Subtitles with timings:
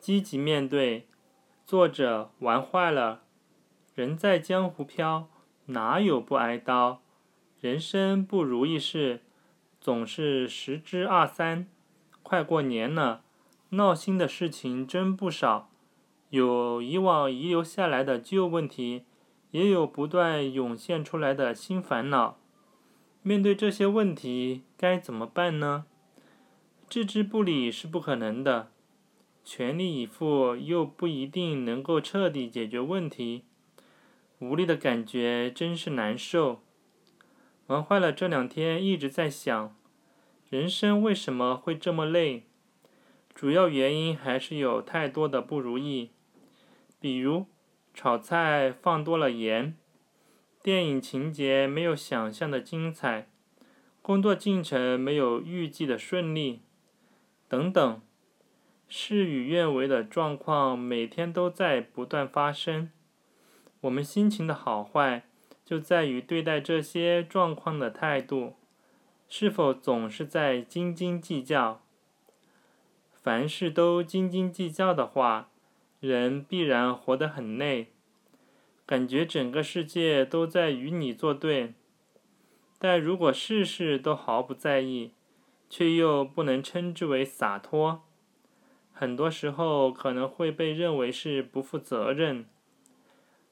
[0.00, 1.06] 积极面对。
[1.66, 3.20] 作者玩坏了。
[3.94, 5.28] 人在江湖飘，
[5.66, 7.02] 哪有不挨刀？
[7.60, 9.20] 人生不如意事，
[9.78, 11.68] 总是十之二三。
[12.22, 13.22] 快过年了，
[13.70, 15.70] 闹心的事情真不少，
[16.30, 19.04] 有以往遗留下来的旧问题，
[19.50, 22.38] 也有不断涌现出来的新烦恼。
[23.22, 25.84] 面对这些问题，该怎么办呢？
[26.88, 28.70] 置之不理是不可能的，
[29.52, 33.46] 全力以赴又不一定能够彻底解决问题。
[34.38, 36.62] 无力的感觉真是难受。
[37.66, 39.76] 玩坏了，这两天一直在想，
[40.48, 42.44] 人生为什么会这么累？
[43.34, 46.10] 主要原因还是有太多的不如意，
[47.00, 47.46] 比如
[47.92, 49.76] 炒菜放多了盐，
[50.62, 53.28] 电影情节没有想象的精彩，
[54.00, 56.60] 工作进程没有预计的顺利，
[57.48, 58.00] 等等，
[58.92, 62.90] 事与愿违的状况每天都在不断发生。
[63.82, 65.26] 我们心情的好坏，
[65.64, 68.56] 就在于对待这些状况的态度，
[69.28, 71.80] 是否总是在斤斤计较。
[73.12, 75.50] 凡事都斤斤计较的话，
[76.00, 77.92] 人必然活得很累，
[78.84, 81.74] 感觉整个世界都在与你作对。
[82.80, 85.12] 但如果事事都毫不在意，
[85.68, 88.02] 却又不能称之为洒脱，
[89.00, 92.44] 很多时候可能会被认为是不负责任。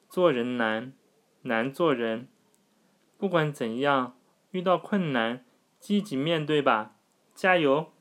[0.07, 0.93] 做人难，
[1.41, 2.27] 难做人。
[3.17, 4.15] 不管怎样，
[4.51, 5.43] 遇到困难，
[5.79, 6.97] 积极面对吧，
[7.33, 7.91] 加油！